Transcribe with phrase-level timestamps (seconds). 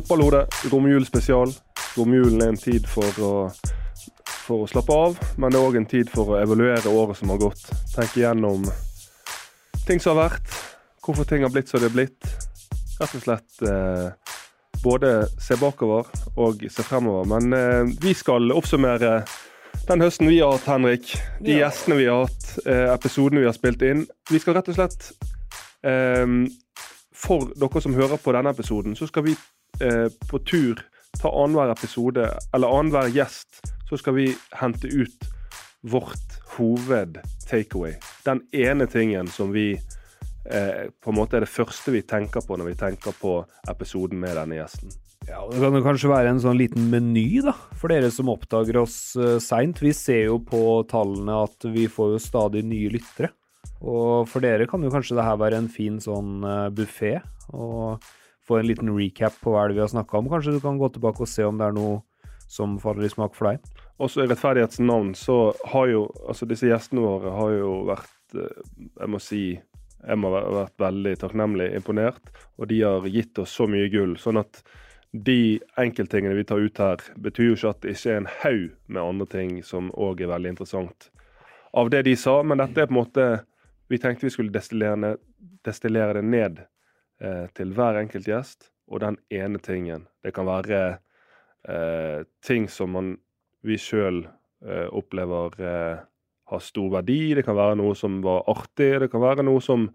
[0.00, 1.50] Fotballhode, romjulspesial.
[1.98, 3.32] Romjulen er en tid for å,
[4.46, 7.28] for å slappe av, men det er òg en tid for å evaluere året som
[7.34, 7.66] har gått.
[7.92, 8.64] Tenke igjennom
[9.84, 10.54] ting som har vært,
[11.04, 12.30] hvorfor ting har blitt som det har blitt.
[13.00, 14.08] Rett og slett eh,
[14.84, 16.08] både se bakover
[16.40, 17.28] og se fremover.
[17.34, 19.18] Men eh, vi skal oppsummere
[19.90, 21.12] den høsten vi har hatt, Henrik.
[21.44, 21.66] De Ja.
[21.66, 24.06] gjestene vi har hatt, eh, episodene vi har spilt inn.
[24.32, 25.10] Vi skal rett og slett
[25.84, 26.24] eh,
[27.20, 29.36] For dere som hører på denne episoden, så skal vi
[29.78, 30.80] på tur
[31.18, 34.26] ta annenhver episode, eller annenhver gjest, så skal vi
[34.60, 35.28] hente ut
[35.80, 37.94] vårt hoved-takeaway.
[38.24, 42.58] Den ene tingen som vi eh, på en måte er det første vi tenker på
[42.58, 43.40] når vi tenker på
[43.70, 44.92] episoden med denne gjesten.
[45.28, 48.80] Ja, Det kan jo kanskje være en sånn liten meny, da, for dere som oppdager
[48.80, 49.82] oss uh, seint.
[49.82, 53.30] Vi ser jo på tallene at vi får jo stadig nye lyttere.
[53.80, 57.18] Og for dere kan jo kanskje det her være en fin sånn uh, buffé,
[57.52, 58.00] og
[58.50, 60.28] få en liten recap på hva det vi har snakka om.
[60.32, 62.00] Kanskje du kan gå tilbake og se om det er noe
[62.50, 63.64] som faller i smak for deg.
[64.02, 68.62] Også i rettferdighets navn så har jo altså disse gjestene våre har jo vært eh,
[68.98, 69.42] Jeg må si
[70.00, 74.14] jeg må ha vært veldig takknemlig imponert, og de har gitt oss så mye gull.
[74.16, 74.62] Sånn at
[75.12, 78.62] de enkelttingene vi tar ut her, betyr jo ikke at det ikke er en haug
[78.88, 81.10] med andre ting som òg er veldig interessant
[81.72, 83.28] av det de sa, men dette er på en måte
[83.90, 85.16] Vi tenkte vi skulle destillere,
[85.66, 86.60] destillere det ned
[87.22, 90.06] eh, til hver enkelt gjest, og den ene tingen.
[90.24, 90.82] Det kan være
[91.68, 93.16] eh, ting som man,
[93.62, 95.98] vi sjøl eh, opplever eh,
[96.50, 97.34] har stor verdi.
[97.38, 98.92] Det kan være noe som var artig.
[99.04, 99.88] Det kan være noe som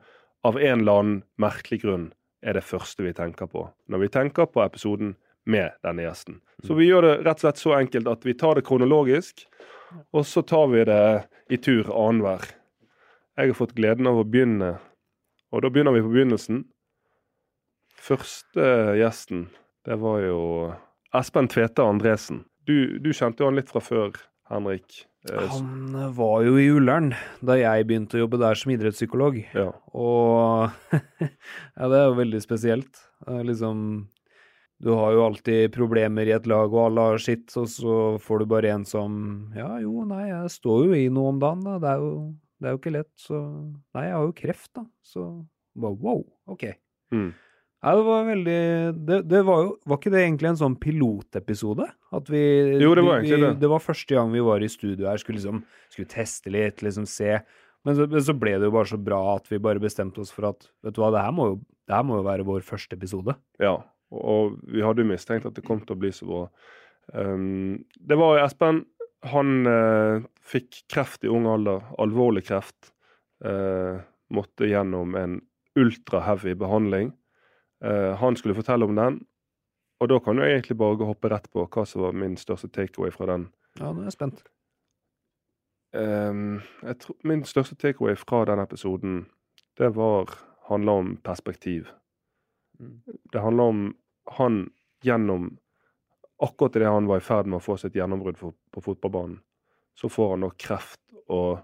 [0.45, 2.09] av en eller annen merkelig grunn
[2.45, 5.15] er det første vi tenker på når vi tenker på episoden
[5.49, 6.39] med denne gjesten.
[6.65, 9.45] Så vi gjør det rett og slett så enkelt at vi tar det kronologisk,
[10.13, 11.01] og så tar vi det
[11.53, 12.47] i tur annenhver.
[13.37, 14.75] Jeg har fått gleden av å begynne,
[15.53, 16.63] og da begynner vi på begynnelsen.
[18.05, 18.65] Første
[18.99, 19.47] gjesten,
[19.87, 20.39] det var jo
[21.15, 22.43] Espen Tvete Andresen.
[22.67, 24.11] Du, du kjente jo han litt fra før,
[24.51, 25.05] Henrik.
[25.29, 29.39] Eh, Han var jo i Ullern da jeg begynte å jobbe der som idrettspsykolog.
[29.57, 29.71] Ja.
[29.97, 33.01] Og ja, det er jo veldig spesielt.
[33.25, 33.79] Liksom
[34.85, 38.43] Du har jo alltid problemer i et lag, og alle har sitt, og så får
[38.43, 39.15] du bare en som
[39.57, 41.79] Ja, jo, nei, jeg står jo i noe om dagen, da.
[41.81, 42.13] Det er jo,
[42.59, 43.41] det er jo ikke lett, så
[43.95, 44.85] Nei, jeg har jo kreft, da.
[45.01, 45.25] Så
[45.73, 46.21] wow,
[46.53, 46.67] OK.
[47.15, 47.31] Mm.
[47.85, 48.61] Det var veldig
[49.05, 51.85] det, det var jo Var ikke det egentlig en sånn pilotepisode?
[52.17, 52.41] At vi
[52.81, 53.51] Jo, det var vi, egentlig vi, det.
[53.61, 55.61] Det var første gang vi var i studio her, skulle liksom
[55.93, 57.37] skulle teste litt, liksom se.
[57.85, 60.33] Men så, men så ble det jo bare så bra at vi bare bestemte oss
[60.33, 62.65] for at vet du hva, det her må jo, det her må jo være vår
[62.65, 63.37] første episode.
[63.61, 63.77] Ja,
[64.09, 66.41] og, og vi hadde jo mistenkt at det kom til å bli så bra.
[67.13, 68.81] Um, det var Espen.
[69.29, 72.91] Han eh, fikk kreft i ung alder, alvorlig kreft.
[73.45, 74.01] Eh,
[74.33, 75.39] måtte gjennom en
[75.79, 77.09] ultra-heavy behandling.
[77.83, 79.19] Eh, han skulle fortelle om den,
[79.99, 83.11] og da kan du egentlig bare hoppe rett på hva som var min største takeaway
[83.11, 83.49] fra den.
[83.79, 84.43] Ja, nå er jeg spent.
[85.95, 89.25] Um, jeg tror, min største takeaway fra den episoden,
[89.79, 90.33] det var
[90.67, 91.87] handla om perspektiv.
[92.79, 93.01] Mm.
[93.31, 93.85] Det handla om
[94.37, 94.65] han
[95.03, 95.55] gjennom
[96.43, 99.37] Akkurat idet han var i ferd med å få sitt gjennombrudd på fotballbanen,
[99.95, 100.99] så får han nok kreft,
[101.31, 101.61] og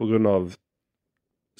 [0.00, 0.54] på grunn av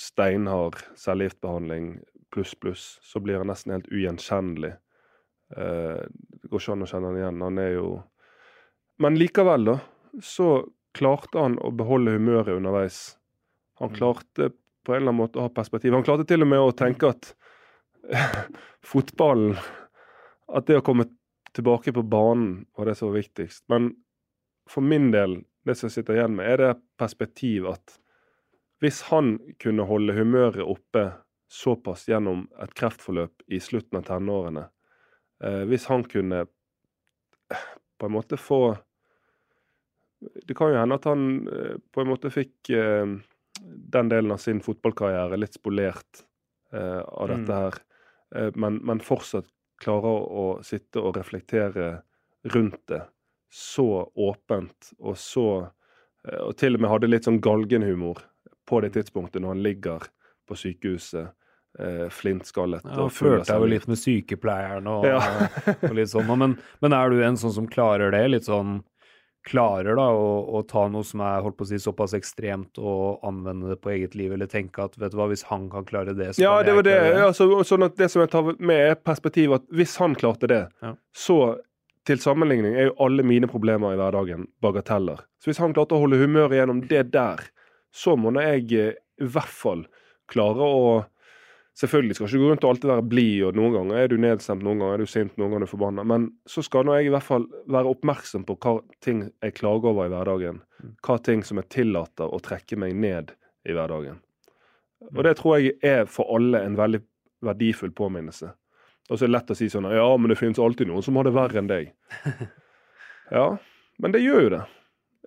[0.01, 1.99] steinhard cellegiftbehandling
[2.31, 4.73] pluss, pluss, så blir han nesten helt ugjenkjennelig.
[5.57, 7.45] Eh, det går ikke an å kjenne han igjen.
[7.47, 7.89] Han er jo
[9.01, 9.79] Men likevel, da,
[10.21, 13.17] så klarte han å beholde humøret underveis.
[13.81, 14.51] Han klarte
[14.85, 15.95] på en eller annen måte å ha perspektiv.
[15.97, 17.31] Han klarte til og med å tenke at
[18.93, 19.57] fotballen
[20.51, 21.07] At det å komme
[21.55, 23.65] tilbake på banen var det som var viktigst.
[23.71, 23.93] Men
[24.71, 27.97] for min del, det som jeg sitter igjen med, er det perspektiv at
[28.83, 31.05] hvis han kunne holde humøret oppe
[31.51, 34.69] såpass gjennom et kreftforløp i slutten av tenårene,
[35.43, 36.45] eh, hvis han kunne
[37.99, 38.79] på en måte få
[40.47, 43.07] Det kan jo hende at han eh, på en måte fikk eh,
[43.97, 46.25] den delen av sin fotballkarriere litt spolert
[46.73, 47.39] eh, av Mm.
[47.41, 47.79] dette her,
[48.37, 49.49] eh, men, men fortsatt
[49.81, 52.03] klarer å sitte og reflektere
[52.53, 53.01] rundt det
[53.51, 55.71] så åpent og så
[56.45, 58.19] Og til og med hadde litt sånn galgenhumor
[58.69, 60.03] på det tidspunktet når han ligger
[60.47, 61.31] på sykehuset,
[61.79, 65.21] eh, flintskallet Ja, og følte jeg jo litt med sykepleieren og, Ja.
[65.89, 66.27] og litt sånn.
[66.39, 68.25] Men, men er du en sånn som klarer det?
[68.33, 68.81] Litt sånn
[69.49, 73.23] klarer da å, å ta noe som er holdt på å si såpass ekstremt og
[73.25, 76.13] anvende det på eget liv, eller tenke at vet du hva, hvis han kan klare
[76.13, 76.97] det, så Ja, kan det jeg var det.
[76.99, 77.23] klare det.
[77.23, 80.51] Ja, så, sånn at det som jeg tar med, er perspektivet at hvis han klarte
[80.51, 80.93] det, Ja.
[81.17, 81.39] så
[82.05, 85.25] til sammenligning er jo alle mine problemer i hverdagen bagateller.
[85.41, 87.41] Så hvis han klarte å holde humøret gjennom det der,
[87.97, 88.93] så må nå jeg eh,
[89.25, 89.87] i hvert fall
[90.31, 91.05] klare å
[91.81, 94.65] Selvfølgelig skal ikke gå rundt og alltid være blid, og noen ganger er du nedstemt,
[94.67, 96.05] noen ganger er du sint, noen ganger er du forbanna.
[96.05, 99.89] Men så skal nå jeg i hvert fall være oppmerksom på hva ting jeg klager
[99.95, 100.59] over i hverdagen.
[101.07, 103.33] Hva ting som jeg tillater å trekke meg ned
[103.65, 104.19] i hverdagen.
[105.15, 107.01] Og det tror jeg er for alle en veldig
[107.49, 108.51] verdifull påminnelse.
[109.09, 111.17] Og så er det lett å si sånn Ja, men det finnes alltid noen som
[111.17, 111.95] har det verre enn deg.
[113.31, 113.57] Ja,
[114.03, 114.63] men det gjør jo det.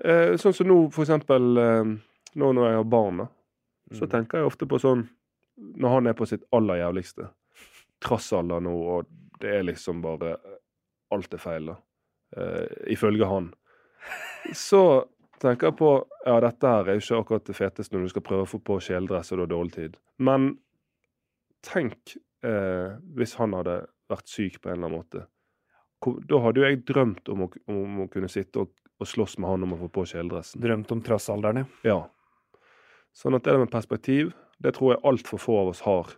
[0.03, 1.91] Eh, sånn som nå, for eksempel eh,
[2.35, 3.21] nå når jeg har barn,
[3.93, 4.09] så Mm.
[4.11, 5.05] tenker jeg ofte på sånn
[5.75, 7.29] Når han er på sitt aller jævligste,
[8.03, 9.09] trassalder nå, og
[9.41, 10.37] det er liksom bare
[11.13, 11.75] Alt er feil, da.
[12.33, 13.51] Uh, ifølge han.
[14.57, 15.03] Så
[15.37, 15.91] tenker jeg på
[16.25, 18.59] Ja, dette her er jo ikke akkurat det feteste når du skal prøve å få
[18.65, 19.99] på kjeledress og du har dårlig tid.
[20.17, 20.55] Men
[21.61, 22.15] tenk
[22.47, 25.25] uh, hvis han hadde vært syk på en eller annen måte.
[26.27, 29.53] Da hadde jo jeg drømt om å, om å kunne sitte og, og slåss med
[29.53, 30.63] han om å få på kjeledressen.
[30.63, 32.01] Drømt om trassalderen, ja.
[33.13, 36.13] Sånn at det der med perspektiv, det tror jeg altfor få av oss har.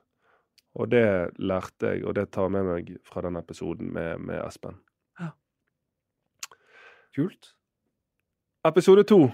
[0.76, 1.06] Og det
[1.40, 4.82] lærte jeg, og det tar jeg med meg fra den episoden med, med Espen.
[7.16, 7.54] Kult.
[8.68, 9.30] Episode to.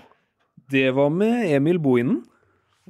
[0.69, 2.19] Det var med Emil Bohinen.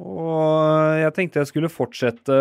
[0.02, 2.36] Og jeg tenkte jeg skulle fortsette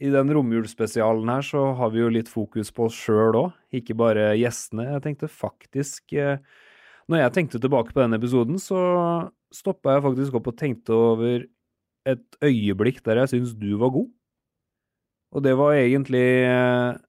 [0.00, 3.94] I den romjulsspesialen her, så har vi jo litt fokus på oss sjøl òg, ikke
[3.98, 4.88] bare gjestene.
[4.94, 6.42] Jeg tenkte faktisk eh,
[7.06, 8.80] Når jeg tenkte tilbake på den episoden, så
[9.54, 11.46] stoppa jeg faktisk opp og tenkte over
[12.08, 14.08] et øyeblikk der jeg syns du var god.
[15.36, 17.00] Og det var egentlig eh,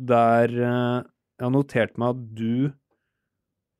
[0.00, 1.10] der eh,
[1.42, 2.54] jeg noterte meg at du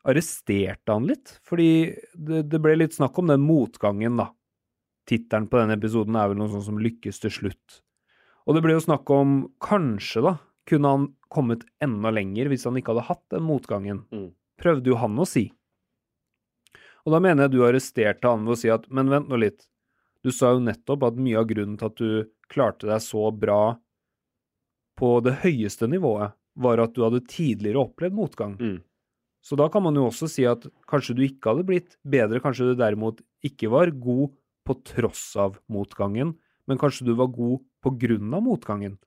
[0.09, 4.33] arresterte han litt, fordi det, det ble litt snakk om den motgangen, da.
[5.09, 7.81] Tittelen på denne episoden er vel noe sånt som 'Lykkes til slutt'.
[8.47, 10.35] Og det ble jo snakk om kanskje, da,
[10.67, 14.03] kunne han kommet enda lenger hvis han ikke hadde hatt den motgangen.
[14.15, 14.31] Mm.
[14.63, 15.49] Prøvde jo han å si.
[17.03, 19.67] Og da mener jeg du arresterte han ved å si at men vent nå litt,
[20.23, 23.77] du sa jo nettopp at mye av grunnen til at du klarte deg så bra
[24.99, 28.57] på det høyeste nivået, var at du hadde tidligere opplevd motgang.
[28.61, 28.81] Mm.
[29.43, 32.71] Så da kan man jo også si at kanskje du ikke hadde blitt bedre, kanskje
[32.71, 34.31] du derimot ikke var god
[34.69, 36.37] på tross av motgangen,
[36.71, 39.01] men kanskje du var god på grunn av motgangen.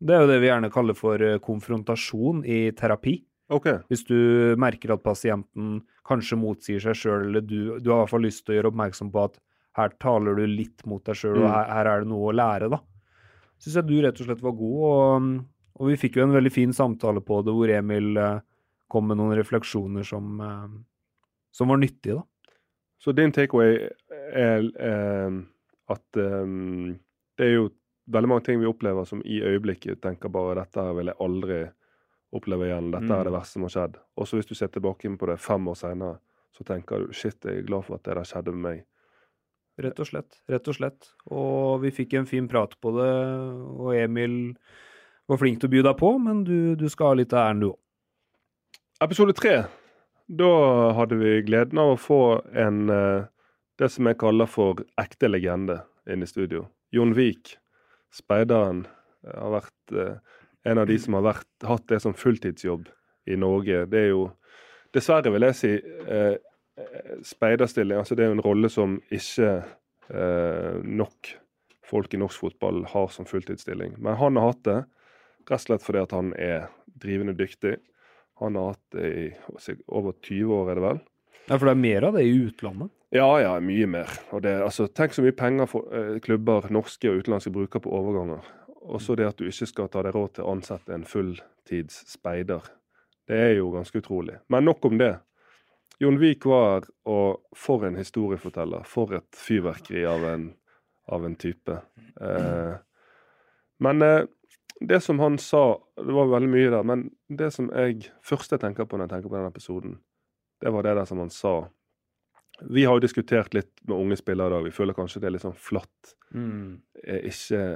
[0.00, 3.18] Det er jo det vi gjerne kaller for eh, konfrontasjon i terapi.
[3.52, 3.78] Okay.
[3.90, 8.14] Hvis du merker at pasienten kanskje motsier seg sjøl, eller du, du har i hvert
[8.14, 9.38] fall lyst til å gjøre oppmerksom på at
[9.76, 11.52] her taler du litt mot deg sjøl, og Mm.
[11.52, 12.78] her, her er det noe å lære, da.
[13.60, 15.44] Syns jeg du rett og slett var god, og,
[15.80, 18.40] og vi fikk jo en veldig fin samtale på det, hvor Emil eh,
[18.88, 20.76] kom med noen refleksjoner som, eh,
[21.52, 22.22] som var nyttige, da.
[22.98, 23.90] Så din takeaway
[24.32, 25.40] er eh,
[25.92, 26.46] at eh,
[27.36, 27.66] det er jo
[28.08, 31.58] veldig mange ting vi opplever som i øyeblikket tenker bare dette her vil jeg aldri
[32.32, 32.90] oppleve igjen.
[32.94, 33.36] Dette er det Mm.
[33.38, 33.96] verste som har skjedd.
[34.16, 36.18] Og så hvis du ser tilbake på det fem år seinere,
[36.56, 38.84] så tenker du shit, jeg er glad for at det der skjedde med meg.
[39.76, 40.38] Rett og slett.
[40.48, 41.10] Rett og slett.
[41.28, 43.14] Og vi fikk en fin prat på det,
[43.76, 44.54] og Emil
[45.28, 47.64] var flink til å by deg på, men du, du skal ha litt av æren,
[47.64, 47.80] du òg.
[49.04, 49.56] Episode tre.
[50.26, 50.52] Da
[50.96, 52.20] hadde vi gleden av å få
[52.56, 53.26] en eh,
[53.76, 56.64] det som jeg kaller for ekte legende inn i studio.
[56.94, 57.58] Jon Vik,
[58.14, 58.86] speideren,
[59.26, 60.40] eh, har vært eh,
[60.72, 62.88] en av de som har vært, hatt det som fulltidsjobb
[63.28, 63.84] i Norge.
[63.92, 64.24] Det er jo
[64.96, 65.72] dessverre, vil jeg si,
[67.24, 67.98] speiderstilling.
[67.98, 69.50] Altså det er jo en rolle som ikke
[70.12, 71.32] eh, nok
[71.86, 73.96] folk i norsk fotball har som fulltidsstilling.
[74.02, 74.78] Men han har hatt det
[75.46, 76.66] rett og slett fordi at han er
[76.98, 77.76] drivende dyktig.
[78.42, 79.26] Han har hatt det i
[79.86, 81.02] over 20 år, er det vel?
[81.46, 82.90] Ja, for det er mer av det i utlandet.
[83.14, 84.10] Ja, ja, mye mer.
[84.34, 87.92] Og det, altså, tenk så mye penger for, eh, klubber, norske og utenlandske, bruker på
[87.94, 88.42] overganger.
[88.82, 92.02] Og så det at du ikke skal ta deg råd til å ansette en fulltids
[92.10, 92.66] speider.
[93.26, 94.40] Det er jo ganske utrolig.
[94.50, 95.14] Men nok om det.
[95.98, 98.84] Jon Vik var og for en historieforteller.
[98.88, 100.50] For et fyrverkeri av en,
[101.12, 101.78] av en type.
[102.20, 102.74] Eh,
[103.84, 104.26] men eh,
[104.80, 108.60] det som han sa, det var veldig mye der, men det som jeg først jeg
[108.64, 109.96] tenker på når jeg tenker på den episoden,
[110.60, 111.56] det var det der som han sa.
[112.60, 114.68] Vi har jo diskutert litt med unge spillere i dag.
[114.68, 116.14] Vi føler kanskje det er litt sånn flatt.
[117.04, 117.66] Er ikke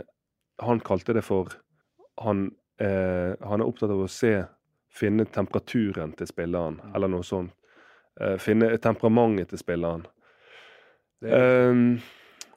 [0.60, 1.54] Han kalte det for
[2.20, 2.50] Han,
[2.80, 4.42] eh, han er opptatt av å se
[4.90, 7.54] Finne temperaturen til spilleren, eller noe sånt.
[8.20, 10.02] Eh, finne temperamentet til spilleren.
[11.20, 12.00] Um,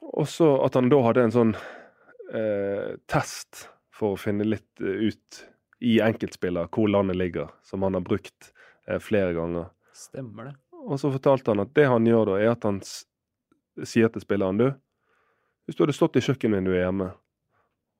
[0.00, 5.10] og så at han da hadde en sånn uh, test for å finne litt eh,
[5.12, 5.40] ut
[5.84, 8.50] i enkeltspiller hvor landet ligger, som han har brukt
[8.88, 9.68] uh, flere ganger.
[9.92, 10.54] stemmer det.
[10.84, 14.60] Og så fortalte han at det han gjør da, er at han sier til spilleren
[14.60, 14.66] du,
[15.64, 17.12] hvis du hadde stått i kjøkkenvinduet hjemme,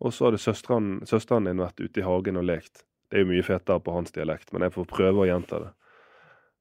[0.04, 3.30] og så hadde søsteren, søsteren din vært ute i hagen og lekt Det er jo
[3.30, 5.70] mye fetere på hans dialekt, men jeg får prøve å gjenta det.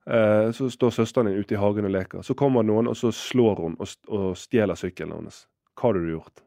[0.06, 2.22] Eh, så står søsteren din ute i hagen og leker.
[2.22, 5.46] Så kommer noen, og så slår hun og, stjeler sykkelen hennes.
[5.78, 6.44] Hva hadde du gjort?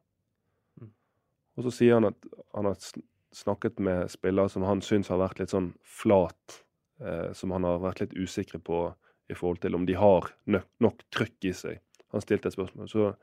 [0.80, 0.92] Mm.
[1.56, 2.76] Og så sier han at han har
[3.36, 6.60] snakket med spillere som han syns har vært litt sånn flat,
[7.00, 8.90] eh, som han har vært litt usikre på
[9.28, 11.80] i forhold til om de har nok, trykk trøkk i seg.
[12.14, 13.14] Han stilte et spørsmål, så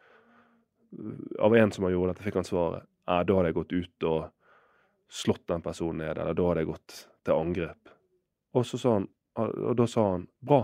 [1.42, 4.06] av en som har gjort dette, fikk han svaret ja, da hadde jeg gått ut
[4.10, 4.20] og
[5.14, 7.92] slått den personen ned, eller da hadde jeg gått til angrep.
[8.54, 9.08] Og, så sa han,
[9.40, 10.64] og da sa han bra,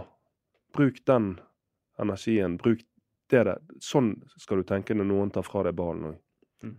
[0.75, 1.33] bruk den
[1.99, 2.83] energien, bruk
[3.29, 3.59] det der.
[3.83, 6.15] Sånn skal du tenke når noen tar fra deg ballen òg.
[6.65, 6.77] Mm.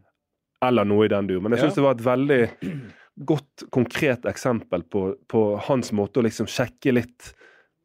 [0.66, 1.42] Eller noe i den dur.
[1.42, 2.40] Men jeg syns det var et veldig
[3.32, 7.32] godt, konkret eksempel på, på, hans måte å liksom sjekke litt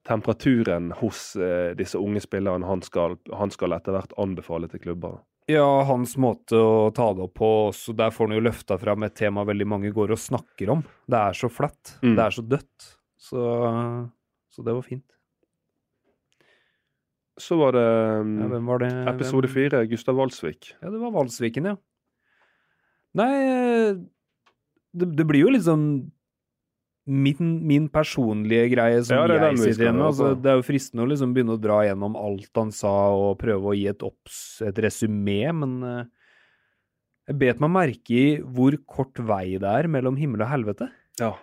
[0.06, 5.24] temperaturen hos eh, disse unge spillerne han skal, han skal etter hvert anbefale til klubber.
[5.50, 9.06] Ja, hans måte å ta det opp på også, Der får han jo løfta fram
[9.06, 10.82] et tema veldig mange går og snakker om.
[11.06, 11.98] Det er så flatt.
[12.02, 12.16] Mm.
[12.18, 12.88] Det er så dødt.
[13.26, 13.44] Så,
[14.54, 15.06] så, det var fint.
[17.42, 20.76] Så var det, ja, hvem var det episode fire, Gustav Valsvik.
[20.80, 21.76] Ja, det var Valsviken, ja.
[23.16, 23.32] Nei,
[24.96, 25.88] det, det blir jo liksom
[27.06, 30.08] min, min, personlige greie som ja, jeg sitter igjen med.
[30.08, 33.36] Altså, det er jo fristende å liksom begynne å dra gjennom alt han sa og
[33.42, 36.30] prøve å gi et, opps, et resymé, men uh,
[37.30, 40.90] jeg bet meg merke i hvor kort vei det er mellom himmel og helvete.
[41.22, 41.36] Ja.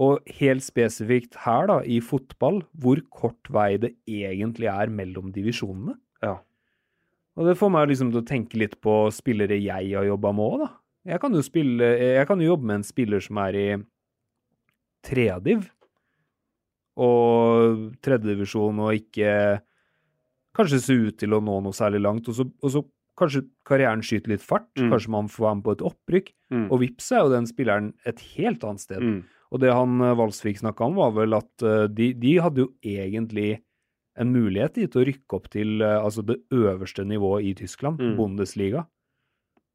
[0.00, 5.98] Og helt spesifikt her, da, i fotball, hvor kort vei det egentlig er mellom divisjonene.
[6.24, 6.38] Ja.
[7.36, 10.46] Og det får meg liksom til å tenke litt på spillere jeg har jobba med
[10.46, 10.70] òg, da.
[11.12, 13.68] Jeg kan, jo spille, jeg kan jo jobbe med en spiller som er i
[15.02, 15.64] trediv
[17.02, 19.32] og tredjedivisjon og ikke
[20.56, 22.84] kanskje se ut til å nå noe særlig langt, og så, og så
[23.18, 24.90] kanskje karrieren skyter litt fart, mm.
[24.92, 26.66] kanskje man får være med på et opprykk, mm.
[26.68, 29.02] og vips er jo den spilleren et helt annet sted.
[29.02, 29.22] Mm.
[29.52, 32.70] Og det han Valsvik eh, snakka om, var vel at uh, de, de, hadde jo
[32.80, 33.60] egentlig
[34.20, 38.14] en mulighet til å rykke opp til uh, altså det øverste nivået i Tyskland, mm.
[38.16, 38.86] Bundesliga,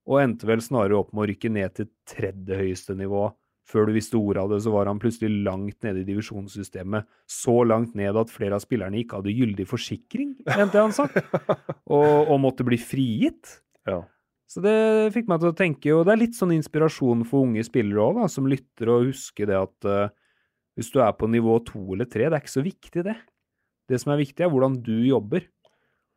[0.08, 3.28] og endte vel snarere opp med å rykke ned til tredje høyeste nivå
[3.68, 7.08] før du visste ordet av det, så var han plutselig langt nede i divisjonssystemet.
[7.28, 11.08] Så langt ned at flere av spillerne ikke hadde gyldig forsikring, mente han sa.
[11.98, 13.60] Og, og, måtte bli frigitt.
[13.88, 14.02] Ja.
[14.48, 14.78] Så det
[15.16, 18.22] fikk meg til å tenke, og det er litt sånn inspirasjon for unge spillere òg,
[18.32, 20.14] som lytter og husker det at uh,
[20.80, 23.18] hvis du er på nivå to eller tre, det er ikke så viktig, det.
[23.92, 25.44] Det som er viktig, er hvordan du jobber.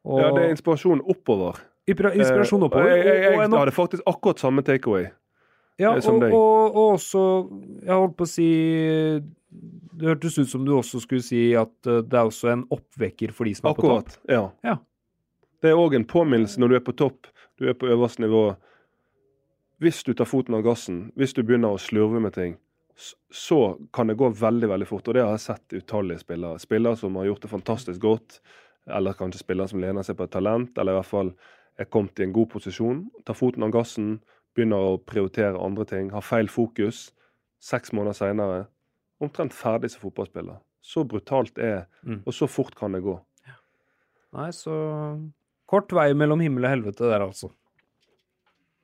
[0.06, 0.20] Og...
[0.20, 1.58] Ja, det er inspirasjon oppover.
[1.90, 2.90] Inspirasjon oppover.
[2.90, 5.08] Eh, jeg, jeg, jeg, hadde faktisk akkurat samme takeaway.
[5.80, 7.20] Ja, og, og, og, også
[7.80, 8.49] Jeg holdt på å si
[9.96, 13.32] Det hørtes ut som du også skulle si at eh, det er også en oppvekker
[13.32, 14.28] for de som er Akkurat, på topp.
[14.28, 14.42] Ja.
[14.66, 14.76] ja.
[15.64, 17.30] Det er òg en påminnelse når du er på topp,
[17.61, 18.55] du er på øverste nivå.
[19.81, 22.57] Hvis du tar foten av gassen, hvis du begynner å slurve med ting,
[23.33, 25.09] så kan det gå veldig veldig fort.
[25.09, 26.61] Og det har jeg sett utallige spillere.
[26.61, 28.40] Spillere som har gjort det fantastisk godt,
[28.88, 31.33] eller kanskje spillere som lener seg på et talent, eller i hvert fall
[31.81, 33.07] er kommet i en god posisjon.
[33.25, 34.19] Tar foten av gassen,
[34.57, 37.11] begynner å prioritere andre ting, har feil fokus.
[37.61, 38.61] Seks måneder seinere
[39.21, 40.61] omtrent ferdig som fotballspiller.
[40.81, 42.23] Så brutalt er mm.
[42.25, 43.19] og så fort kan det gå.
[43.49, 43.57] Ja.
[44.38, 44.75] Nei, så
[45.70, 47.50] kort vei mellom himmel og helvete der, altså.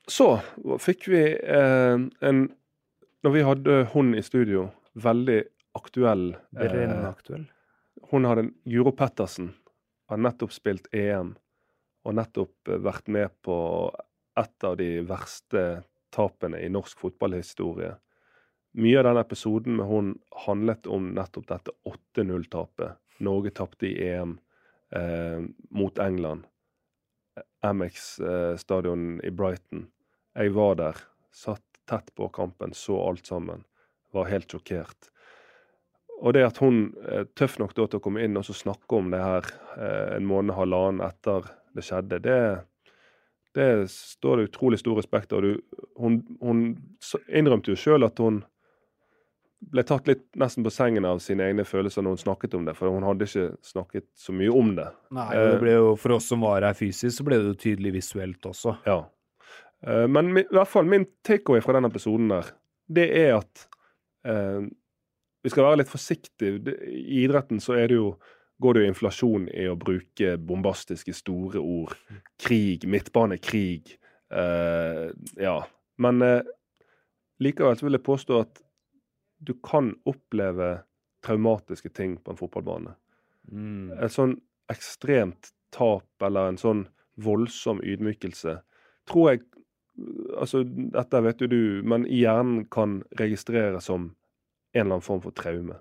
[0.06, 0.36] Så
[0.78, 2.46] fikk vi eh, en
[3.26, 5.40] Når vi hadde hun i studio, veldig
[5.74, 7.46] aktuell eh, aktuell.
[8.12, 9.48] Hun hadde Juro Pettersen.
[10.06, 11.32] Har nettopp spilt EM
[12.06, 13.56] og nettopp vært med på
[14.38, 15.64] et av de verste
[16.14, 17.96] tapene i norsk fotballhistorie.
[18.78, 20.12] Mye av denne episoden med hun
[20.46, 23.00] handlet om nettopp dette 8-0-tapet.
[23.26, 24.36] Norge tapte i EM
[24.94, 25.40] eh,
[25.74, 26.46] mot England.
[27.66, 28.16] Amex
[28.60, 29.86] stadion i Brighton.
[30.36, 31.02] Jeg var der,
[31.34, 33.64] satt tett på kampen, så alt sammen.
[34.14, 35.10] Var helt sjokkert.
[36.20, 36.88] Og det at hun
[37.36, 40.56] tøff nok da til å komme inn og snakke om det her eh, en måned,
[40.56, 42.40] halvannen etter det skjedde, det,
[43.56, 45.44] det står det utrolig stor respekt av.
[46.00, 46.62] Hun, hun,
[47.28, 48.42] innrømte jo sjøl at hun
[49.60, 52.74] ble tatt litt nesten på sengen av sine egne følelser når hun snakket om det,
[52.76, 54.86] for hun hadde ikke snakket så mye om det.
[55.16, 57.96] Nei, det ble jo, For oss som var her fysisk, så ble det jo tydelig
[57.96, 58.76] visuelt også.
[58.86, 59.00] Ja.
[59.86, 62.52] Eh, men i hvert fall min takeaway fra den episoden der,
[62.86, 63.66] det er at
[64.28, 64.68] eh,
[65.46, 66.76] vi skal være litt forsiktige.
[66.86, 68.16] I idretten så er det jo
[68.62, 71.96] går det jo inflasjon i å bruke bombastiske, store ord.
[72.40, 73.96] Krig, midtbanekrig.
[74.32, 75.08] Eh,
[75.42, 75.56] ja.
[76.00, 76.54] Men eh,
[77.42, 78.62] likevel så vil jeg påstå at
[79.38, 80.82] du kan oppleve
[81.26, 82.94] traumatiske ting på en fotballbane.
[83.50, 83.92] Mm.
[84.02, 84.36] Et sånn
[84.72, 86.86] ekstremt tap eller en sånn
[87.22, 88.60] voldsom ydmykelse
[89.10, 89.44] tror jeg
[90.36, 90.60] Altså,
[90.92, 94.10] dette vet jo du, men hjernen kan registrere som
[94.76, 95.78] en eller annen form for traume.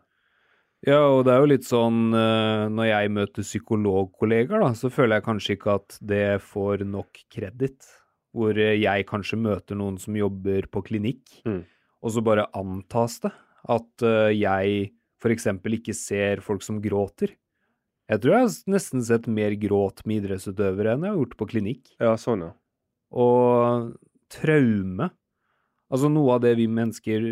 [0.87, 5.17] Ja, og det er jo litt sånn uh, når jeg møter psykologkollegaer, da, så føler
[5.17, 7.83] jeg kanskje ikke at det får nok kreditt.
[8.31, 11.65] hvor eh, jeg kanskje møter noen som jobber på klinikk, Mm.
[11.99, 13.31] og så bare antas det
[13.71, 14.91] at eh, jeg
[15.21, 15.47] f.eks.
[15.79, 17.33] ikke ser folk som gråter.
[18.05, 21.49] Jeg tror jeg har nesten sett mer gråt med idrettsutøvere enn jeg har gjort på
[21.55, 21.83] klinikk.
[22.01, 22.53] Ja, sånn, ja.
[23.15, 23.93] Og
[24.33, 25.11] traume
[25.93, 27.25] Altså, noe av det vi mennesker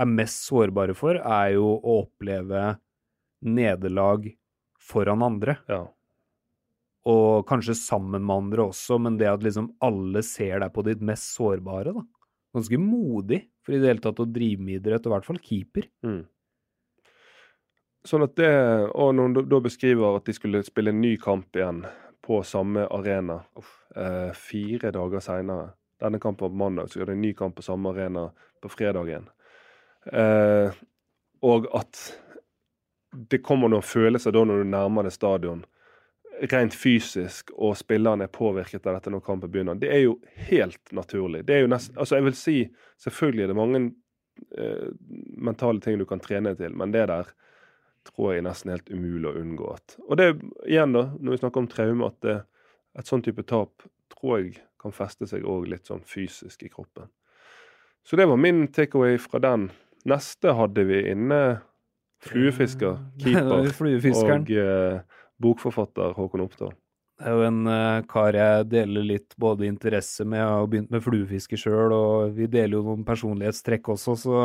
[0.00, 2.62] er mest sårbare for, er jo å oppleve
[3.44, 4.30] nederlag
[4.80, 5.58] foran andre.
[5.68, 5.84] ja.
[7.04, 11.02] Og kanskje sammen med andre også, men det at liksom alle ser deg på ditt
[11.04, 12.02] mest sårbare, da.
[12.56, 15.42] Ganske modig for i det hele tatt å drive med idrett, og i hvert fall
[15.42, 15.88] keeper.
[16.06, 16.22] Mm.
[18.04, 18.50] Sånn at det
[18.92, 21.84] Og når hun da beskriver at de skulle spille en ny kamp igjen
[22.24, 23.38] på samme arena
[23.96, 27.56] eh, fire dager seinere Denne kampen var på mandag, så er det en ny kamp
[27.56, 28.26] på samme arena
[28.60, 29.28] på fredag igjen.
[30.12, 30.74] Eh,
[31.46, 32.00] og at
[33.30, 35.62] det kommer noen følelser da når du nærmer deg stadion,
[36.50, 39.78] rent fysisk, og spillerne er påvirket av dette når kampen begynner.
[39.78, 40.16] Det er jo
[40.48, 41.44] helt naturlig.
[41.46, 42.58] Det er jo nesten, altså jeg vil si,
[43.04, 43.80] Selvfølgelig er det mange
[44.56, 44.90] eh,
[45.36, 47.32] mentale ting du kan trene til, men det der
[48.08, 49.72] tror jeg er nesten helt umulig å unngå.
[49.74, 50.28] At, og det
[50.66, 52.38] igjen, da, når vi snakker om traume, at det,
[52.98, 57.08] et sånn type tap tror jeg kan feste seg òg litt sånn fysisk i kroppen.
[58.04, 59.70] Så det var min takeaway fra den.
[60.08, 61.40] Neste hadde vi inne
[62.24, 65.00] fluefisker, keeper og eh,
[65.42, 66.72] bokforfatter Håkon Oppdal.
[67.14, 70.40] Det er jo en uh, kar jeg deler litt både interesse med.
[70.40, 74.40] Jeg har begynt med fluefiske sjøl, og vi deler jo noen personlighetstrekk også, så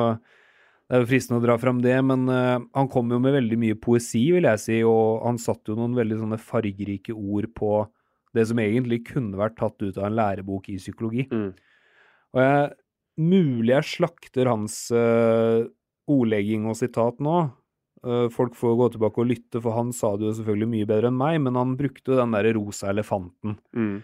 [0.90, 1.96] det er jo fristende å dra fram det.
[2.06, 5.74] Men uh, han kom jo med veldig mye poesi, vil jeg si, og han satte
[5.74, 7.74] jo noen veldig sånne fargerike ord på
[8.38, 11.26] det som egentlig kunne vært tatt ut av en lærebok i psykologi.
[11.34, 11.50] Mm.
[12.36, 12.68] Og jeg,
[13.20, 15.66] mulig jeg slakter hans uh,
[16.10, 17.40] ordlegging og sitat nå.
[18.06, 21.12] Eh, folk får gå tilbake og lytte, for han sa det jo selvfølgelig mye bedre
[21.12, 23.58] enn meg, men han brukte den derre rosa elefanten.
[23.76, 24.00] Mm.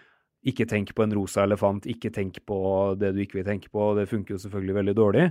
[0.52, 2.58] Ikke tenk på en rosa elefant, ikke tenk på
[3.00, 5.30] det du ikke vil tenke på, det funker jo selvfølgelig veldig dårlig.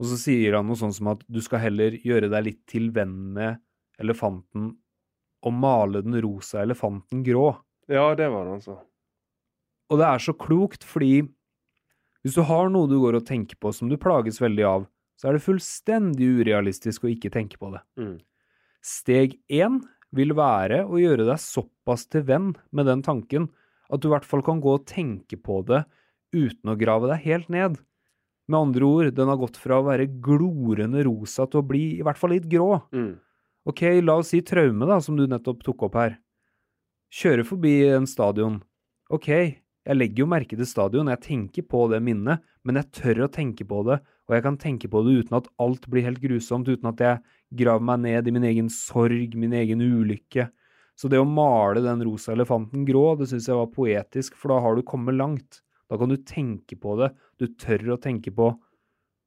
[0.00, 2.88] Og så sier han noe sånn som at du skal heller gjøre deg litt til
[2.94, 3.58] venn med
[4.00, 4.70] elefanten
[5.40, 7.50] og male den rosa elefanten grå.
[7.90, 8.78] Ja, det var det, altså.
[9.90, 11.24] Og det er så klokt, fordi
[12.22, 14.86] hvis du har noe du går og tenker på som du plages veldig av,
[15.20, 17.82] så er det fullstendig urealistisk å ikke tenke på det.
[18.00, 18.16] Mm.
[18.80, 19.82] Steg én
[20.16, 23.50] vil være å gjøre deg såpass til venn med den tanken
[23.92, 25.84] at du i hvert fall kan gå og tenke på det
[26.32, 27.76] uten å grave deg helt ned.
[28.50, 32.06] Med andre ord, den har gått fra å være glorende rosa til å bli i
[32.06, 32.80] hvert fall litt grå.
[32.94, 33.12] Mm.
[33.68, 36.16] Ok, la oss si traume, da, som du nettopp tok opp her.
[37.12, 38.56] Kjøre forbi en stadion.
[39.12, 39.28] Ok,
[39.88, 43.32] jeg legger jo merke til stadion, jeg tenker på det minnet, men jeg tør å
[43.32, 46.68] tenke på det, og jeg kan tenke på det uten at alt blir helt grusomt,
[46.68, 47.22] uten at jeg
[47.62, 50.50] graver meg ned i min egen sorg, min egen ulykke.
[51.00, 54.60] Så det å male den rosa elefanten grå, det syns jeg var poetisk, for da
[54.60, 55.62] har du kommet langt.
[55.90, 58.52] Da kan du tenke på det, du tør å tenke på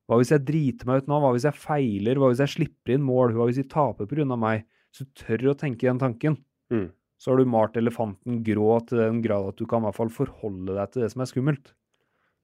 [0.07, 2.93] hva hvis jeg driter meg ut nå, hva hvis jeg feiler, hva hvis jeg slipper
[2.93, 4.65] inn mål, hva hvis de taper av meg?
[4.93, 6.35] Så du tør å tenke den tanken.
[6.69, 6.91] Mm.
[7.23, 10.09] Så har du malt elefanten grå til den grad at du kan i hvert fall
[10.11, 11.69] forholde deg til det som er skummelt.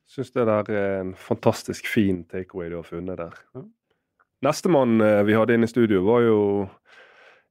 [0.07, 3.35] Jeg Syns det der er en fantastisk fin takeaway du har funnet der.
[3.57, 3.65] Ja.
[4.47, 6.39] Nestemann eh, vi hadde inne i studio, var jo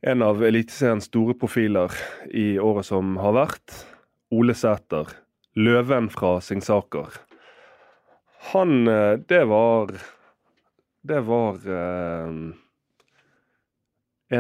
[0.09, 1.93] en av Eliteseriens store profiler
[2.33, 3.77] i året som har vært.
[4.33, 5.13] Ole Sæter.
[5.59, 7.13] Løven fra Singsaker.
[8.55, 9.93] Han eh, Det var
[11.05, 12.37] Det var eh,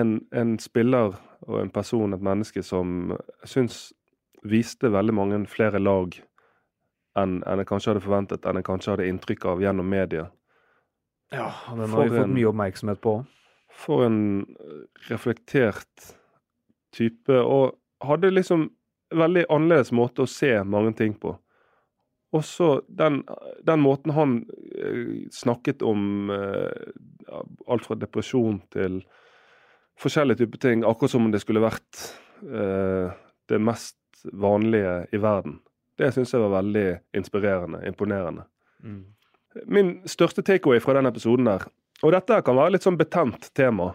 [0.00, 3.78] en, en spiller og en person, et menneske, som jeg syns
[4.46, 6.14] viste veldig mange flere lag
[7.18, 10.28] enn enn jeg kanskje hadde forventet, enn jeg kanskje hadde inntrykk av gjennom media.
[11.34, 13.18] Ja, den har vi fått mye oppmerksomhet på.
[13.74, 16.12] For en eh, reflektert
[16.94, 18.68] type, og hadde liksom
[19.14, 21.34] veldig annerledes måte å se mange ting på.
[22.36, 23.22] Også den,
[23.64, 24.40] den måten han
[24.76, 26.90] eh, snakket om eh,
[27.68, 29.00] alt fra depresjon til
[29.98, 32.02] forskjellige typer ting, akkurat som om det skulle vært
[32.44, 33.10] eh,
[33.48, 33.96] det mest
[34.32, 35.60] vanlige i verden.
[35.98, 36.86] Det syns jeg var veldig
[37.18, 38.44] inspirerende, imponerende.
[39.66, 41.64] Min største takeaway fra den episoden der,
[42.02, 43.88] og dette kan være litt sånn betent tema,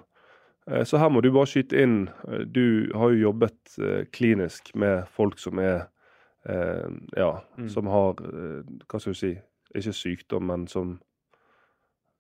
[0.68, 2.10] eh, så her må du bare skyte inn.
[2.28, 5.89] Eh, Du har jo jobbet eh, klinisk med folk som er
[7.16, 7.70] Ja, Mm.
[7.70, 9.38] som har Hva skal du si?
[9.74, 11.00] Ikke sykdom, men som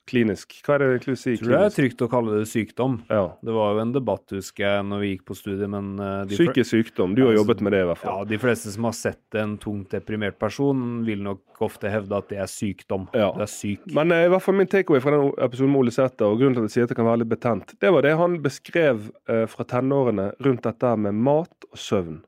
[0.09, 0.55] klinisk.
[0.65, 1.37] Hva er det egentlig du sier?
[1.39, 2.97] Tror det er trygt å kalle det sykdom.
[3.09, 3.23] Ja.
[3.45, 6.69] Det var jo en debatt, husker jeg, når vi gikk på studiet, men eh, Psykisk
[6.69, 7.15] sykdom.
[7.15, 8.17] Du har Altså, jobbet med det, i hvert fall.
[8.19, 12.29] ja, de fleste som har sett en tungt deprimert person, vil nok ofte hevde at
[12.33, 13.07] det er sykdom.
[13.15, 13.31] Ja.
[13.37, 13.87] Det er syk.
[13.95, 16.59] Men eh, i hvert fall min takeaway fra den episoden med Ole Sæther, og grunnen
[16.59, 19.07] til at jeg sier at det kan være litt betent, det var det han beskrev
[19.31, 22.21] uh, fra tenårene rundt dette med mat og søvn.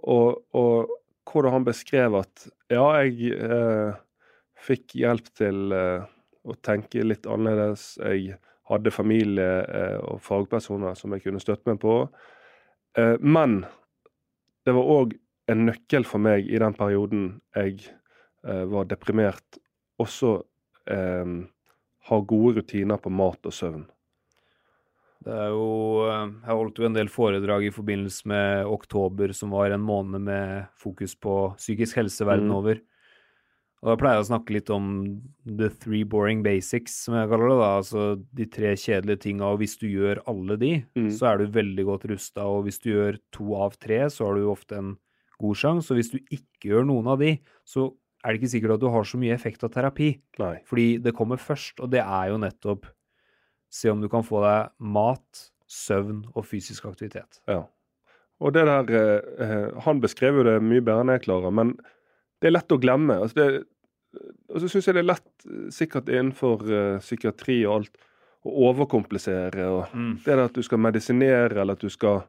[0.00, 0.92] Og, og
[1.30, 3.98] hvordan han beskrev at ja, jeg uh,
[4.66, 6.08] fikk hjelp til eh,
[6.48, 7.94] å tenke litt annerledes.
[8.00, 8.38] Jeg
[8.70, 11.96] hadde familie eh, og fagpersoner som jeg kunne støtte meg på.
[12.98, 13.64] Eh, men
[14.66, 15.16] det var òg
[15.50, 17.24] en nøkkel for meg i den perioden
[17.56, 17.80] jeg
[18.46, 19.58] eh, var deprimert,
[20.00, 20.36] også
[20.90, 21.32] eh,
[22.10, 23.82] ha gode rutiner på mat og søvn.
[25.20, 25.64] Det er jo
[26.08, 30.70] Jeg holdt jo en del foredrag i forbindelse med oktober, som var en måned med
[30.80, 32.56] fokus på psykisk helse verden Mm.
[32.56, 32.80] over.
[33.80, 34.88] Og da pleier jeg å snakke litt om
[35.46, 37.58] the three boring basics, som jeg kaller det.
[37.62, 38.02] da, Altså
[38.36, 41.08] de tre kjedelige tinga, og hvis du gjør alle de, Mm.
[41.10, 42.44] så er du veldig godt rusta.
[42.44, 44.98] Og hvis du gjør to av tre, så har du ofte en
[45.40, 45.90] god sjanse.
[45.90, 48.90] Og hvis du ikke gjør noen av de, så er det ikke sikkert at du
[48.90, 50.20] har så mye effekt av terapi.
[50.38, 50.60] Nei.
[50.68, 52.84] Fordi det kommer først, og det er jo nettopp
[53.72, 57.40] se om du kan få deg mat, søvn og fysisk aktivitet.
[57.48, 57.64] Ja.
[58.42, 61.76] Og det der eh, eh, Han beskrev jo det mye bedre enn jeg klarer, men
[62.42, 63.20] det er lett å glemme.
[63.20, 63.64] Altså det,
[64.50, 68.06] og så syns jeg det er lett, eh, sikkert innenfor uh, psykiatri og alt,
[68.40, 69.66] å overkomplisere.
[69.68, 72.22] og Det der at du skal medisinere, eller at du skal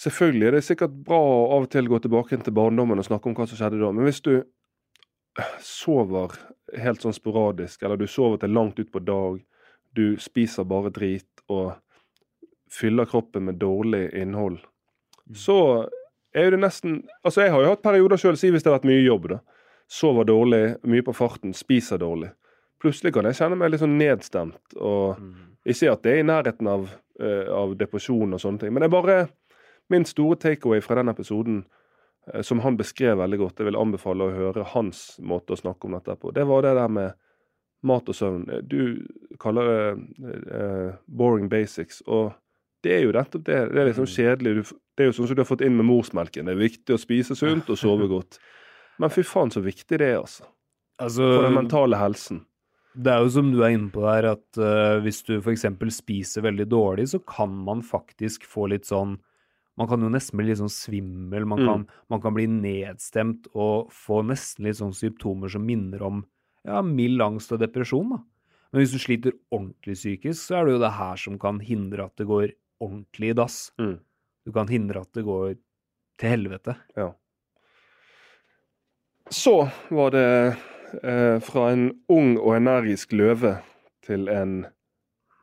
[0.00, 3.28] Selvfølgelig er det sikkert bra å av og til gå tilbake til barndommen og snakke
[3.28, 4.30] om hva som skjedde da, men hvis du
[5.60, 6.36] sover
[6.78, 9.42] helt sånn sporadisk, eller du sover til langt utpå dag,
[9.92, 11.74] du spiser bare drit og
[12.70, 14.60] fyller kroppen med dårlig innhold,
[15.36, 15.58] så
[16.32, 18.78] er jo det nesten Altså, jeg har jo hatt perioder sjøl, si hvis det har
[18.78, 19.40] vært mye jobb, da.
[19.90, 22.30] Sover dårlig, mye på farten, spiser dårlig.
[22.80, 25.18] Plutselig kan jeg kjenne meg litt sånn nedstemt og
[25.68, 26.86] ikke at det er i nærheten av,
[27.20, 29.16] eh, av depresjon og sånne ting, men det er bare
[29.90, 31.64] min store takeaway fra den episoden,
[32.32, 35.84] eh, som han beskrev veldig godt, jeg vil anbefale å høre hans måte å snakke
[35.84, 37.12] om dette på, det var det der med
[37.82, 38.46] mat og søvn.
[38.68, 39.06] Du
[39.40, 42.32] kaller det eh, boring basics, og
[42.84, 43.60] det er jo nettopp det.
[43.72, 44.64] Det er liksom kjedelig.
[44.96, 46.48] Det er jo sånn som du har fått inn med morsmelken.
[46.48, 48.40] Det er viktig å spise sunt og sove godt.
[49.00, 50.44] Men fy faen, så viktig det er, altså.
[51.00, 52.42] Altså, For den mentale helsen.
[52.92, 55.64] det er jo som du er inne på der, at uh, hvis du f.eks.
[55.96, 59.18] spiser veldig dårlig, så kan man faktisk få litt sånn
[59.78, 61.68] Man kan jo nesten bli litt sånn svimmel, man, Mm.
[61.70, 66.18] kan, man kan bli nedstemt og få nesten litt sånn symptomer som minner om
[66.66, 68.18] ja, mild angst og depresjon, da.
[68.74, 72.04] Men hvis du sliter ordentlig psykisk, så er det jo det her som kan hindre
[72.04, 73.70] at det går ordentlig i dass.
[73.80, 73.96] Mm.
[74.44, 75.56] Du kan hindre at det går
[76.20, 76.76] til helvete.
[76.98, 77.08] Ja.
[79.30, 79.54] Så
[79.94, 80.26] var det
[81.02, 83.58] eh, fra en ung og energisk løve
[84.06, 84.64] til en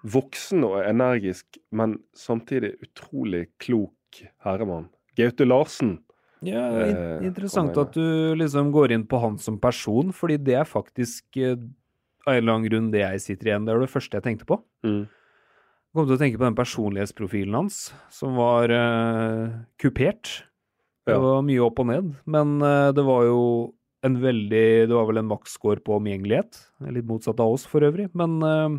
[0.08, 4.90] voksen og energisk, men samtidig utrolig klok herremann.
[5.18, 5.98] Gaute Larsen.
[6.46, 10.60] Ja, Eh, in interessant at du liksom går inn på han som person, fordi det
[10.60, 11.58] er faktisk eh,
[12.28, 13.66] av en eller annen grunn det jeg sitter igjen.
[13.66, 14.60] Det var det første jeg tenkte på.
[14.86, 15.08] Mm.
[15.08, 17.80] Jeg kom til å tenke på den personlighetsprofilen hans,
[18.14, 20.44] som var eh, kupert.
[21.08, 23.40] Det var mye opp og ned, men eh, det var jo
[24.06, 26.60] en veldig Det var vel en maksscore på omgjengelighet.
[26.94, 28.10] Litt motsatt av oss for øvrig.
[28.14, 28.78] Men eh,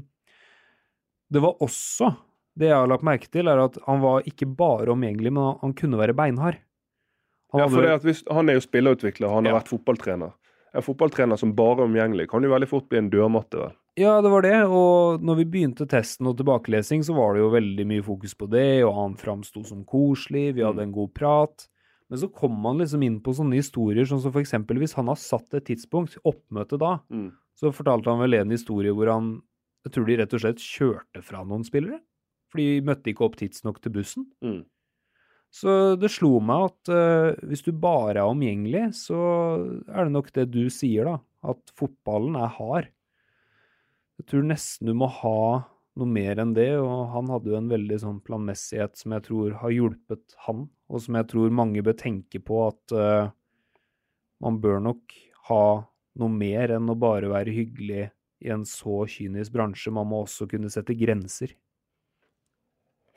[1.35, 2.13] det var også
[2.59, 5.75] Det jeg har lagt merke til, er at han var ikke bare omgjengelig, men han,
[5.79, 6.57] kunne være beinhard.
[7.53, 9.59] Han Ja, for det at hvis, Han er jo spillerutvikler, han har Ja.
[9.61, 10.33] vært fotballtrener.
[10.75, 13.57] En fotballtrener som bare er omgjengelig, kan jo veldig fort bli en dørmatte.
[13.57, 13.73] vel?
[13.97, 17.51] Ja, det var det, og når vi begynte testen og tilbakelesing, så var det jo
[17.51, 21.69] veldig mye fokus på det, og han framsto som koselig, vi hadde en god prat.
[22.09, 25.11] Men så kom man liksom inn på sånne historier, sånn som for eksempel hvis han
[25.13, 27.33] har satt et tidspunkt, oppmøte da, Mm.
[27.55, 29.43] så fortalte han vel en historie hvor han,
[29.85, 32.01] jeg tror de rett og slett kjørte fra noen spillere,
[32.49, 34.27] for de møtte ikke opp tidsnok til bussen.
[34.43, 34.65] Mm.
[35.53, 39.17] Så det slo meg at uh, hvis du bare er omgjengelig, så
[39.89, 41.19] er det nok det du sier, da.
[41.49, 42.89] At fotballen er hard.
[44.19, 45.65] Jeg tror nesten du må ha
[45.99, 49.57] noe mer enn det, og han hadde jo en veldig sånn planmessighet som jeg tror
[49.63, 53.31] har hjulpet han, og som jeg tror mange bør tenke på at uh,
[54.45, 55.17] man bør nok
[55.49, 55.65] ha
[56.19, 58.09] noe mer enn å bare være hyggelig
[58.45, 59.93] i en så kynisk bransje.
[59.95, 61.55] Man må også kunne sette grenser.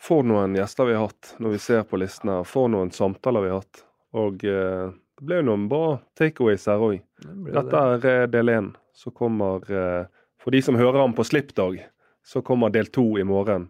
[0.02, 2.46] For noen gjester vi har hatt når vi ser på listen her.
[2.48, 3.84] For noen samtaler vi har hatt.
[4.18, 7.04] Og eh, det ble jo noen bra takeaways her òg.
[7.22, 8.72] Det Dette er eh, del én.
[8.98, 10.10] Så kommer eh,
[10.42, 11.78] For de som hører ham på slippdag,
[12.24, 13.70] så kommer del to i morgen.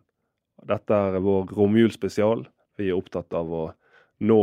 [0.67, 2.45] Dette er vår romjulsspesial.
[2.77, 3.63] Vi er opptatt av å
[4.21, 4.41] nå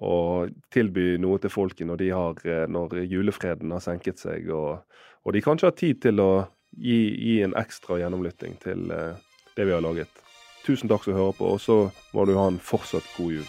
[0.00, 2.04] og tilby noe til folket når,
[2.48, 4.80] eh, når julefreden har senket seg, og,
[5.24, 6.30] og de kanskje har tid til å
[6.72, 9.20] gi, gi en ekstra gjennomlytting til eh,
[9.56, 10.22] det vi har laget.
[10.64, 11.80] Tusen takk som hører på, og så
[12.16, 13.48] må du ha en fortsatt god jul.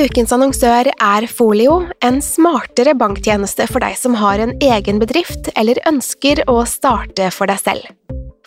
[0.00, 5.76] Ukens annonsør er Folio, en smartere banktjeneste for deg som har en egen bedrift eller
[5.90, 7.90] ønsker å starte for deg selv.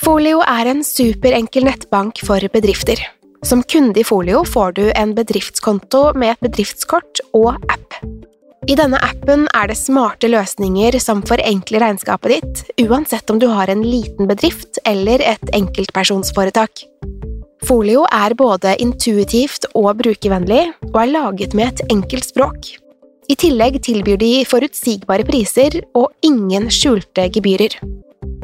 [0.01, 2.97] Folio er en superenkel nettbank for bedrifter.
[3.45, 7.99] Som kunde i Folio får du en bedriftskonto med et bedriftskort og app.
[8.65, 13.69] I denne appen er det smarte løsninger som forenkler regnskapet ditt, uansett om du har
[13.69, 16.87] en liten bedrift eller et enkeltpersonsforetak.
[17.63, 22.71] Folio er både intuitivt og brukervennlig, og er laget med et enkelt språk.
[23.31, 27.77] I tillegg tilbyr de forutsigbare priser og ingen skjulte gebyrer.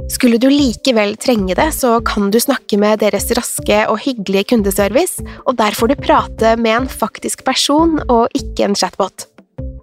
[0.10, 5.20] Skulle du likevel trenge det, så kan du snakke med deres raske og hyggelige kundeservice,
[5.46, 9.28] og der får du prate med en faktisk person og ikke en chatbot.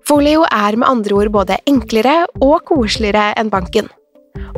[0.09, 3.93] Folio er med andre ord både enklere og koseligere enn banken.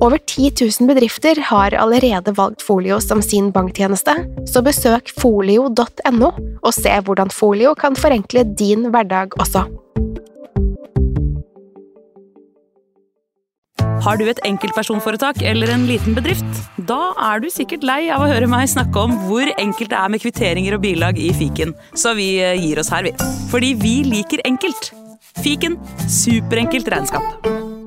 [0.00, 4.14] Over 10 000 bedrifter har allerede valgt Folio som sin banktjeneste,
[4.46, 6.30] så besøk folio.no
[6.62, 9.64] og se hvordan Folio kan forenkle din hverdag også.
[14.06, 16.46] Har du et enkeltpersonforetak eller en liten bedrift?
[16.86, 20.14] Da er du sikkert lei av å høre meg snakke om hvor enkelt det er
[20.14, 23.16] med kvitteringer og bilag i fiken, så vi gir oss her, vi.
[23.50, 24.92] Fordi vi liker enkelt.
[25.42, 25.74] Fiken
[26.06, 27.77] superenkelt regnskap.